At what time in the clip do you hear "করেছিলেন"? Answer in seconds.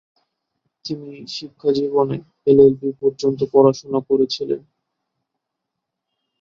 4.09-4.61